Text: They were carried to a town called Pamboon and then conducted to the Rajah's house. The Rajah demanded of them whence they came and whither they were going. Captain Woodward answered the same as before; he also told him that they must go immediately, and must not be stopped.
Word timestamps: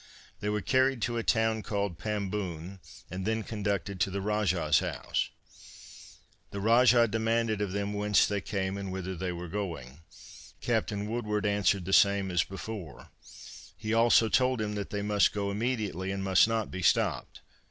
They 0.39 0.49
were 0.49 0.61
carried 0.61 0.99
to 1.03 1.17
a 1.19 1.23
town 1.23 1.61
called 1.61 1.99
Pamboon 1.99 2.79
and 3.11 3.23
then 3.23 3.43
conducted 3.43 3.99
to 3.99 4.09
the 4.09 4.19
Rajah's 4.19 4.79
house. 4.79 5.29
The 6.49 6.59
Rajah 6.59 7.07
demanded 7.07 7.61
of 7.61 7.71
them 7.71 7.93
whence 7.93 8.25
they 8.25 8.41
came 8.41 8.79
and 8.79 8.91
whither 8.91 9.15
they 9.15 9.31
were 9.31 9.47
going. 9.47 9.99
Captain 10.59 11.07
Woodward 11.07 11.45
answered 11.45 11.85
the 11.85 11.93
same 11.93 12.31
as 12.31 12.43
before; 12.43 13.09
he 13.77 13.93
also 13.93 14.27
told 14.27 14.59
him 14.59 14.73
that 14.73 14.89
they 14.89 15.03
must 15.03 15.33
go 15.33 15.51
immediately, 15.51 16.09
and 16.09 16.23
must 16.23 16.47
not 16.47 16.71
be 16.71 16.81
stopped. 16.81 17.41